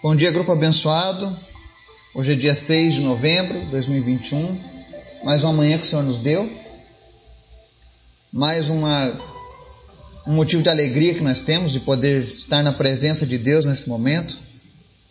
[0.00, 1.36] Bom dia, grupo abençoado.
[2.14, 4.60] Hoje é dia 6 de novembro de 2021.
[5.24, 6.48] Mais uma manhã que o Senhor nos deu.
[8.32, 9.12] Mais uma,
[10.24, 13.88] um motivo de alegria que nós temos de poder estar na presença de Deus nesse
[13.88, 14.38] momento,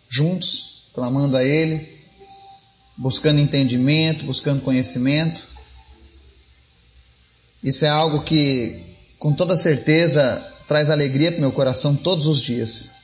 [0.08, 1.86] juntos, clamando a Ele,
[2.96, 5.42] buscando entendimento, buscando conhecimento.
[7.62, 12.40] Isso é algo que, com toda certeza, traz alegria para o meu coração todos os
[12.40, 12.96] dias.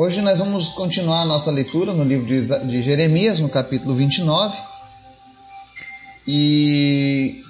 [0.00, 4.56] Hoje nós vamos continuar a nossa leitura no livro de Jeremias, no capítulo 29.
[6.24, 7.42] E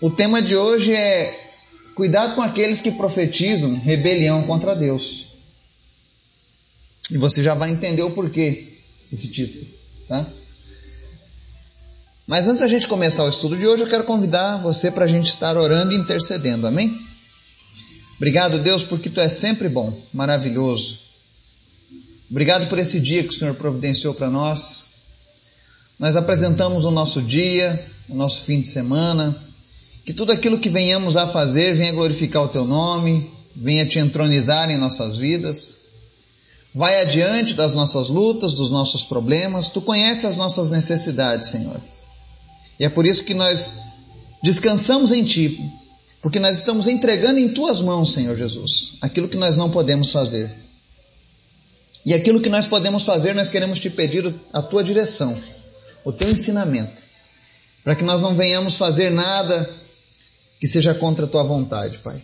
[0.00, 1.54] o tema de hoje é
[1.94, 5.26] cuidado com aqueles que profetizam rebelião contra Deus.
[7.08, 9.64] E você já vai entender o porquê desse título,
[10.08, 10.26] tá?
[12.26, 15.08] Mas antes da gente começar o estudo de hoje, eu quero convidar você para a
[15.08, 17.00] gente estar orando e intercedendo, amém?
[18.16, 21.11] Obrigado, Deus, porque tu é sempre bom, maravilhoso.
[22.32, 24.84] Obrigado por esse dia que o Senhor providenciou para nós.
[25.98, 29.36] Nós apresentamos o nosso dia, o nosso fim de semana.
[30.06, 34.70] Que tudo aquilo que venhamos a fazer venha glorificar o teu nome, venha te entronizar
[34.70, 35.76] em nossas vidas.
[36.74, 39.68] Vai adiante das nossas lutas, dos nossos problemas.
[39.68, 41.78] Tu conheces as nossas necessidades, Senhor.
[42.80, 43.74] E é por isso que nós
[44.42, 45.60] descansamos em Ti,
[46.22, 50.50] porque nós estamos entregando em Tuas mãos, Senhor Jesus, aquilo que nós não podemos fazer.
[52.04, 55.36] E aquilo que nós podemos fazer, nós queremos te pedir a tua direção,
[56.04, 57.00] o teu ensinamento,
[57.84, 59.70] para que nós não venhamos fazer nada
[60.60, 62.20] que seja contra a tua vontade, Pai.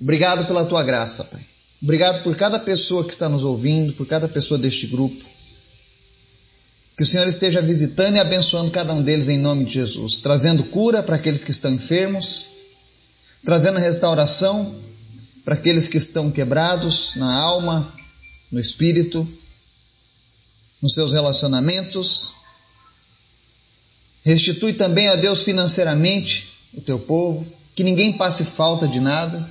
[0.00, 1.40] Obrigado pela tua graça, Pai.
[1.82, 5.24] Obrigado por cada pessoa que está nos ouvindo, por cada pessoa deste grupo.
[6.96, 10.64] Que o Senhor esteja visitando e abençoando cada um deles em nome de Jesus, trazendo
[10.64, 12.46] cura para aqueles que estão enfermos,
[13.44, 14.74] trazendo restauração
[15.44, 17.92] para aqueles que estão quebrados na alma,
[18.50, 19.26] no espírito,
[20.80, 22.34] nos seus relacionamentos.
[24.24, 29.48] Restitui também a Deus financeiramente o teu povo, que ninguém passe falta de nada,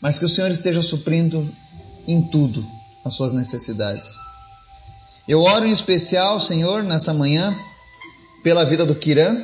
[0.00, 1.48] mas que o Senhor esteja suprindo
[2.06, 2.64] em tudo
[3.04, 4.18] as suas necessidades.
[5.26, 7.56] Eu oro em especial, Senhor, nessa manhã,
[8.42, 9.40] pela vida do Kiran,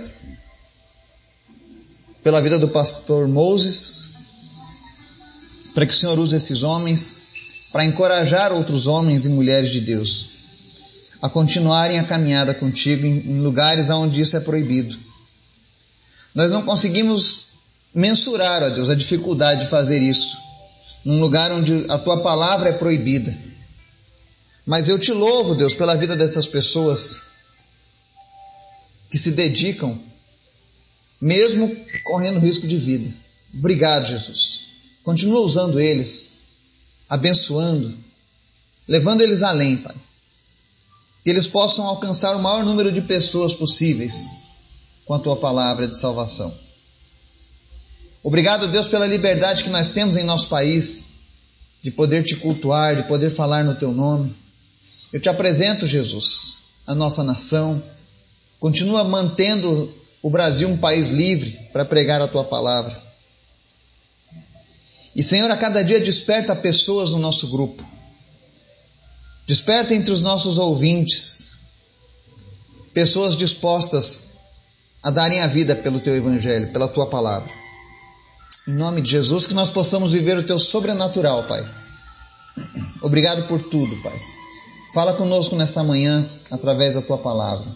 [2.22, 4.10] pela vida do pastor Moses,
[5.72, 7.19] para que o Senhor use esses homens
[7.72, 10.40] para encorajar outros homens e mulheres de Deus
[11.22, 14.96] a continuarem a caminhada contigo em lugares onde isso é proibido.
[16.34, 17.50] Nós não conseguimos
[17.94, 20.38] mensurar, ó Deus, a dificuldade de fazer isso,
[21.04, 23.36] num lugar onde a tua palavra é proibida.
[24.64, 27.22] Mas eu te louvo, Deus, pela vida dessas pessoas
[29.10, 29.98] que se dedicam,
[31.20, 33.12] mesmo correndo risco de vida.
[33.52, 34.62] Obrigado, Jesus.
[35.02, 36.39] Continua usando eles
[37.10, 37.92] abençoando,
[38.86, 39.96] levando eles além, Pai.
[41.24, 44.42] Que eles possam alcançar o maior número de pessoas possíveis
[45.04, 46.56] com a tua palavra de salvação.
[48.22, 51.14] Obrigado, Deus, pela liberdade que nós temos em nosso país
[51.82, 54.32] de poder te cultuar, de poder falar no teu nome.
[55.12, 57.82] Eu te apresento, Jesus, a nossa nação.
[58.60, 59.92] Continua mantendo
[60.22, 63.09] o Brasil um país livre para pregar a tua palavra.
[65.14, 67.84] E Senhor, a cada dia desperta pessoas no nosso grupo.
[69.46, 71.58] Desperta entre os nossos ouvintes
[72.94, 74.30] pessoas dispostas
[75.02, 77.50] a darem a vida pelo teu evangelho, pela tua palavra.
[78.68, 81.68] Em nome de Jesus, que nós possamos viver o teu sobrenatural, Pai.
[83.00, 84.20] Obrigado por tudo, Pai.
[84.92, 87.66] Fala conosco nesta manhã através da tua palavra.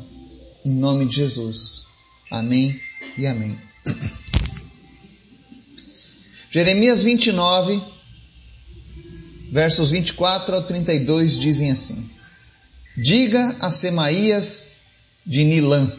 [0.65, 1.87] Em nome de Jesus.
[2.31, 2.79] Amém
[3.17, 3.59] e amém.
[6.55, 7.83] Jeremias 29,
[9.51, 12.09] versos 24 ao 32 dizem assim:
[12.97, 14.75] Diga a Semaías
[15.27, 15.93] de Nilã,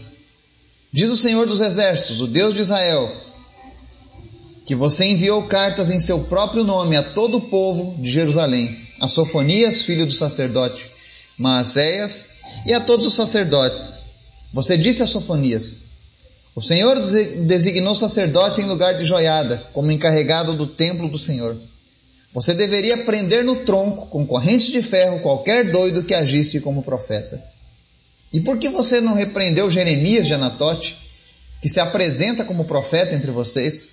[0.94, 3.14] diz o Senhor dos Exércitos, o Deus de Israel,
[4.66, 9.10] que você enviou cartas em seu próprio nome a todo o povo de Jerusalém, a
[9.10, 10.90] Sofonias, filho do sacerdote
[11.38, 12.28] Maaséias,
[12.66, 13.98] e a todos os sacerdotes.
[14.54, 15.85] Você disse a Sofonias:
[16.56, 16.98] o Senhor
[17.46, 21.58] designou sacerdote em lugar de joiada, como encarregado do templo do Senhor.
[22.34, 27.44] Você deveria prender no tronco, com correntes de ferro, qualquer doido que agisse como profeta.
[28.32, 30.98] E por que você não repreendeu Jeremias de Anatote,
[31.62, 33.90] que se apresenta como profeta entre vocês?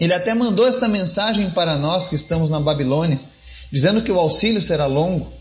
[0.00, 3.20] Ele até mandou esta mensagem para nós que estamos na Babilônia,
[3.70, 5.32] dizendo que o auxílio será longo,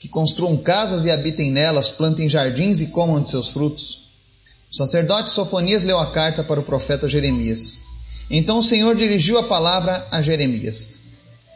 [0.00, 4.05] que construam casas e habitem nelas, plantem jardins e comam de seus frutos.
[4.76, 7.80] O sacerdote Sofonias leu a carta para o profeta Jeremias.
[8.30, 10.96] Então o Senhor dirigiu a palavra a Jeremias.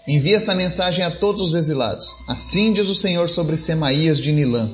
[0.09, 2.17] Envia esta mensagem a todos os exilados.
[2.27, 4.71] Assim diz o Senhor sobre Semaías de Nilã.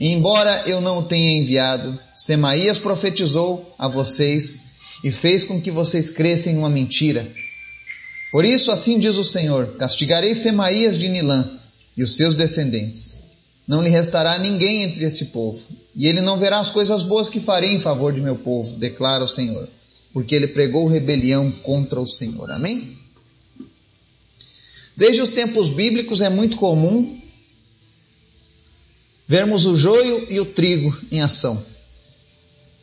[0.00, 4.60] E embora eu não o tenha enviado, Semaías profetizou a vocês
[5.04, 7.30] e fez com que vocês crescem uma mentira.
[8.32, 11.48] Por isso, assim diz o Senhor: castigarei Semaías de Nilã
[11.96, 13.27] e os seus descendentes.
[13.68, 15.62] Não lhe restará ninguém entre esse povo,
[15.94, 19.22] e ele não verá as coisas boas que farei em favor de meu povo, declara
[19.22, 19.68] o Senhor,
[20.10, 22.50] porque ele pregou rebelião contra o Senhor.
[22.50, 22.96] Amém?
[24.96, 27.20] Desde os tempos bíblicos é muito comum
[29.26, 31.62] vermos o joio e o trigo em ação,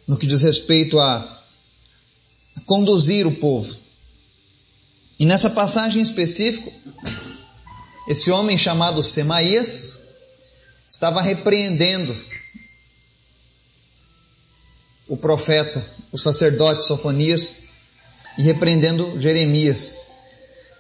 [0.08, 1.44] no que diz respeito a
[2.68, 3.76] conduzir o povo.
[5.18, 6.72] E nessa passagem em específico,
[8.08, 10.05] esse homem chamado Semaías
[10.96, 12.16] estava repreendendo
[15.10, 17.66] o profeta, o sacerdote Sofonias,
[18.38, 20.00] e repreendendo Jeremias,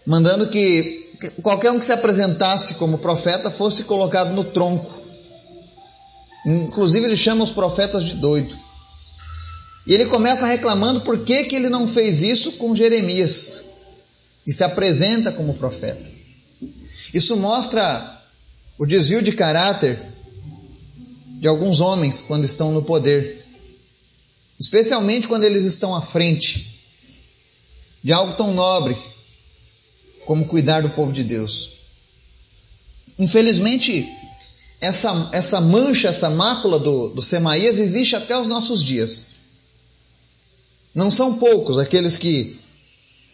[0.05, 4.89] mandando que qualquer um que se apresentasse como profeta fosse colocado no tronco.
[6.45, 8.57] Inclusive ele chama os profetas de doido.
[9.85, 13.65] E ele começa reclamando por que, que ele não fez isso com Jeremias,
[14.47, 16.09] e se apresenta como profeta.
[17.13, 18.21] Isso mostra
[18.77, 20.04] o desvio de caráter
[21.39, 23.45] de alguns homens quando estão no poder,
[24.59, 26.75] especialmente quando eles estão à frente
[28.03, 28.95] de algo tão nobre
[30.25, 31.71] como cuidar do povo de Deus.
[33.17, 34.07] Infelizmente,
[34.81, 39.29] essa, essa mancha, essa mácula do, do Semaías existe até os nossos dias.
[40.93, 42.59] Não são poucos aqueles que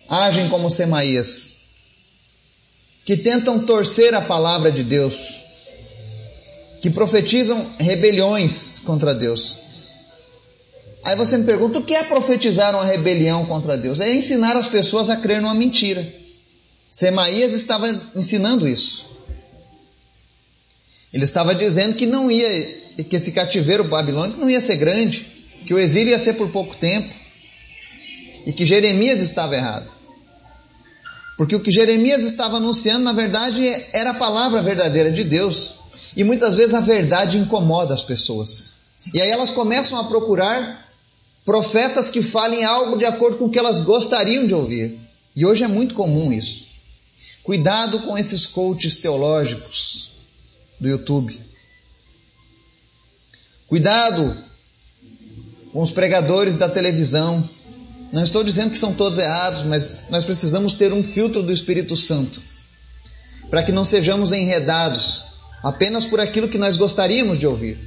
[0.07, 1.57] agem como Semaías,
[3.05, 5.40] que tentam torcer a palavra de Deus,
[6.81, 9.57] que profetizam rebeliões contra Deus.
[11.03, 13.99] Aí você me pergunta: o que é profetizar uma rebelião contra Deus?
[13.99, 16.05] É ensinar as pessoas a crer numa mentira.
[16.89, 19.09] Semaías estava ensinando isso.
[21.13, 22.47] Ele estava dizendo que não ia,
[23.09, 25.27] que esse cativeiro babilônico não ia ser grande,
[25.65, 27.13] que o exílio ia ser por pouco tempo,
[28.45, 29.89] e que Jeremias estava errado.
[31.37, 35.80] Porque o que Jeremias estava anunciando, na verdade, era a palavra verdadeira de Deus.
[36.15, 38.73] E muitas vezes a verdade incomoda as pessoas.
[39.13, 40.89] E aí elas começam a procurar
[41.45, 44.99] profetas que falem algo de acordo com o que elas gostariam de ouvir.
[45.35, 46.67] E hoje é muito comum isso.
[47.43, 50.11] Cuidado com esses coaches teológicos
[50.79, 51.39] do YouTube.
[53.67, 54.37] Cuidado
[55.71, 57.47] com os pregadores da televisão.
[58.11, 61.95] Não estou dizendo que são todos errados, mas nós precisamos ter um filtro do Espírito
[61.95, 62.41] Santo
[63.49, 65.30] para que não sejamos enredados
[65.63, 67.77] apenas por aquilo que nós gostaríamos de ouvir.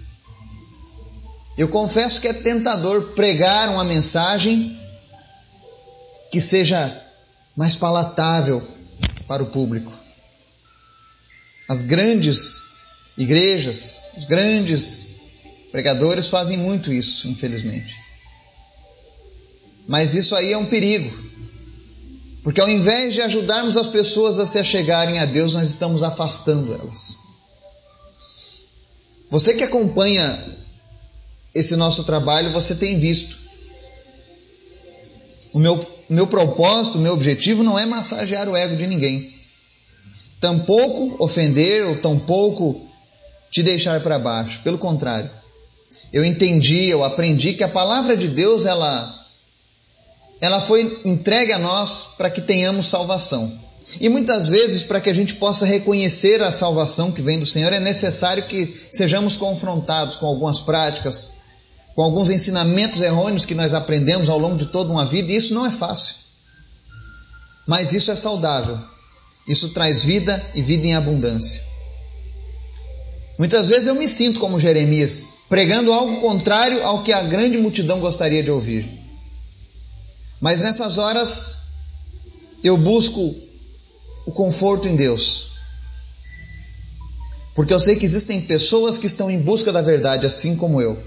[1.56, 4.79] Eu confesso que é tentador pregar uma mensagem
[6.31, 7.00] que seja
[7.56, 8.61] mais palatável
[9.29, 9.93] para o público.
[11.69, 12.71] As grandes
[13.17, 15.21] igrejas, os grandes
[15.71, 17.97] pregadores fazem muito isso, infelizmente.
[19.87, 21.12] Mas isso aí é um perigo.
[22.43, 26.75] Porque ao invés de ajudarmos as pessoas a se achegarem a Deus, nós estamos afastando
[26.75, 27.24] elas.
[29.35, 30.47] Você que acompanha
[31.53, 33.37] esse nosso trabalho, você tem visto.
[35.53, 39.35] O meu meu propósito, o meu objetivo não é massagear o ego de ninguém.
[40.39, 42.88] Tampouco ofender ou tampouco
[43.50, 44.61] te deixar para baixo.
[44.62, 45.29] Pelo contrário.
[46.12, 49.26] Eu entendi, eu aprendi que a palavra de Deus, ela
[50.41, 53.63] ela foi entregue a nós para que tenhamos salvação.
[54.00, 57.73] E muitas vezes, para que a gente possa reconhecer a salvação que vem do Senhor,
[57.73, 61.35] é necessário que sejamos confrontados com algumas práticas,
[61.95, 65.55] com alguns ensinamentos errôneos que nós aprendemos ao longo de toda uma vida, e isso
[65.55, 66.17] não é fácil.
[67.67, 68.79] Mas isso é saudável.
[69.47, 71.62] Isso traz vida e vida em abundância.
[73.38, 78.00] Muitas vezes eu me sinto como Jeremias, pregando algo contrário ao que a grande multidão
[78.00, 78.88] gostaria de ouvir.
[80.41, 81.59] Mas nessas horas
[82.62, 83.35] eu busco
[84.26, 85.52] o conforto em Deus.
[87.54, 91.00] Porque eu sei que existem pessoas que estão em busca da verdade, assim como eu.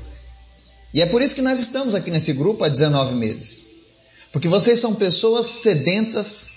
[0.93, 3.67] E é por isso que nós estamos aqui nesse grupo há 19 meses.
[4.31, 6.53] Porque vocês são pessoas sedentas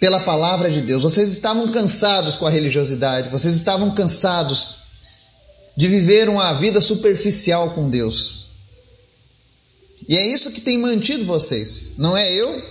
[0.00, 1.02] pela palavra de Deus.
[1.02, 4.76] Vocês estavam cansados com a religiosidade, vocês estavam cansados
[5.76, 8.50] de viver uma vida superficial com Deus.
[10.08, 11.92] E é isso que tem mantido vocês.
[11.96, 12.62] Não é eu,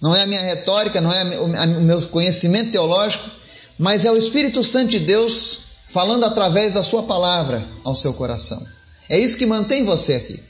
[0.00, 3.28] não é a minha retórica, não é o meu conhecimento teológico,
[3.78, 8.64] mas é o Espírito Santo de Deus falando através da Sua palavra ao seu coração.
[9.08, 10.42] É isso que mantém você aqui.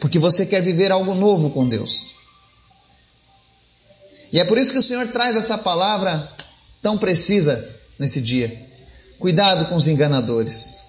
[0.00, 2.10] Porque você quer viver algo novo com Deus.
[4.32, 6.30] E é por isso que o Senhor traz essa palavra
[6.82, 7.68] tão precisa
[7.98, 8.66] nesse dia.
[9.18, 10.82] Cuidado com os enganadores.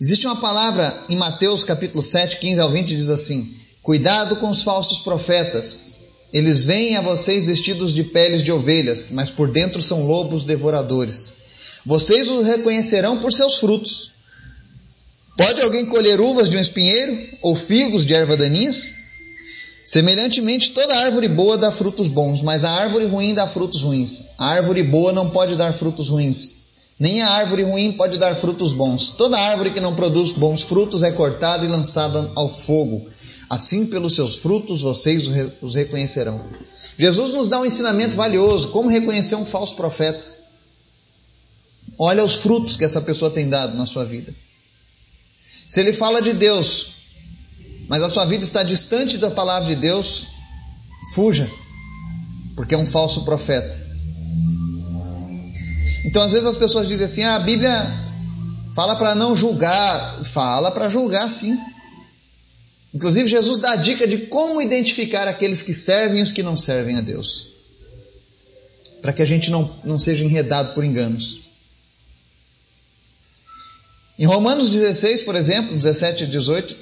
[0.00, 3.56] Existe uma palavra em Mateus capítulo 7, 15 ao 20, diz assim:
[3.88, 6.00] Cuidado com os falsos profetas.
[6.30, 11.32] Eles vêm a vocês vestidos de peles de ovelhas, mas por dentro são lobos devoradores.
[11.86, 14.10] Vocês os reconhecerão por seus frutos.
[15.38, 18.92] Pode alguém colher uvas de um espinheiro ou figos de erva daninhas?
[19.82, 24.24] Semelhantemente, toda árvore boa dá frutos bons, mas a árvore ruim dá frutos ruins.
[24.36, 26.56] A árvore boa não pode dar frutos ruins,
[27.00, 29.12] nem a árvore ruim pode dar frutos bons.
[29.12, 33.08] Toda árvore que não produz bons frutos é cortada e lançada ao fogo.
[33.48, 35.28] Assim, pelos seus frutos, vocês
[35.62, 36.44] os reconhecerão.
[36.98, 40.22] Jesus nos dá um ensinamento valioso: como reconhecer um falso profeta.
[41.98, 44.34] Olha os frutos que essa pessoa tem dado na sua vida.
[45.66, 46.88] Se ele fala de Deus,
[47.88, 50.28] mas a sua vida está distante da palavra de Deus,
[51.14, 51.50] fuja,
[52.54, 53.88] porque é um falso profeta.
[56.04, 57.70] Então, às vezes as pessoas dizem assim: ah, a Bíblia
[58.74, 60.22] fala para não julgar.
[60.24, 61.58] Fala para julgar, sim.
[62.94, 66.56] Inclusive, Jesus dá a dica de como identificar aqueles que servem e os que não
[66.56, 67.48] servem a Deus,
[69.02, 71.40] para que a gente não, não seja enredado por enganos.
[74.18, 76.76] Em Romanos 16, por exemplo, 17 a 18,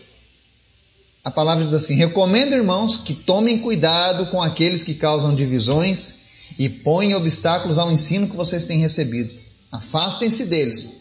[1.24, 6.14] a palavra diz assim: Recomendo, irmãos, que tomem cuidado com aqueles que causam divisões
[6.58, 9.34] e põem obstáculos ao ensino que vocês têm recebido.
[9.72, 10.92] Afastem-se deles,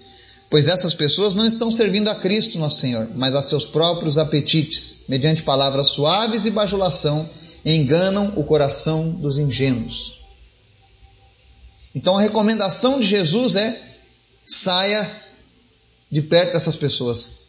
[0.50, 5.00] pois essas pessoas não estão servindo a Cristo, nosso Senhor, mas a seus próprios apetites,
[5.08, 7.28] mediante palavras suaves e bajulação,
[7.66, 10.20] enganam o coração dos ingênuos.
[11.94, 13.82] Então a recomendação de Jesus é:
[14.46, 15.10] saia
[16.12, 17.46] de perto dessas pessoas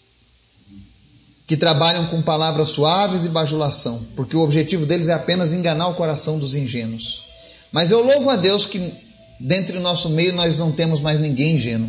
[1.47, 5.95] que trabalham com palavras suaves e bajulação, porque o objetivo deles é apenas enganar o
[5.95, 7.23] coração dos ingênuos.
[7.71, 8.93] Mas eu louvo a Deus que
[9.39, 11.89] dentre o nosso meio nós não temos mais ninguém ingênuo.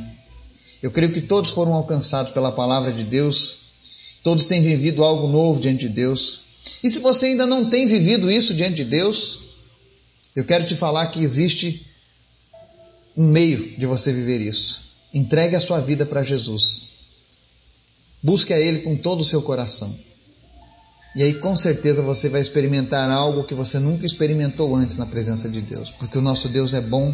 [0.82, 3.58] Eu creio que todos foram alcançados pela palavra de Deus,
[4.24, 6.42] todos têm vivido algo novo diante de Deus.
[6.84, 9.40] E se você ainda não tem vivido isso diante de Deus,
[10.36, 11.86] eu quero te falar que existe
[13.16, 14.92] um meio de você viver isso.
[15.14, 16.90] Entregue a sua vida para Jesus.
[18.22, 19.98] Busque a Ele com todo o seu coração.
[21.16, 25.50] E aí com certeza você vai experimentar algo que você nunca experimentou antes na presença
[25.50, 27.12] de Deus, porque o nosso Deus é bom,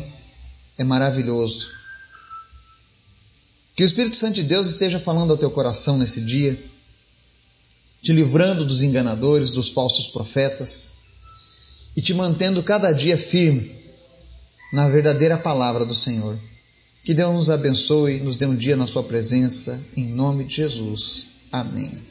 [0.78, 1.70] é maravilhoso.
[3.76, 6.58] Que o Espírito Santo de Deus esteja falando ao teu coração nesse dia,
[8.02, 10.94] te livrando dos enganadores, dos falsos profetas
[11.96, 13.74] e te mantendo cada dia firme
[14.74, 16.38] na verdadeira palavra do Senhor.
[17.04, 21.28] Que Deus nos abençoe, nos dê um dia na Sua presença, em nome de Jesus.
[21.52, 22.04] Amém.